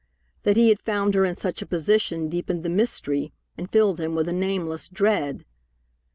That 0.41 0.57
he 0.57 0.69
had 0.69 0.79
found 0.79 1.13
her 1.13 1.25
in 1.25 1.35
such 1.35 1.61
a 1.61 1.65
position 1.67 2.27
deepened 2.27 2.63
the 2.63 2.69
mystery 2.71 3.33
and 3.55 3.69
filled 3.71 3.99
him 3.99 4.15
with 4.15 4.27
a 4.27 4.33
nameless 4.33 4.87
dread. 4.87 5.45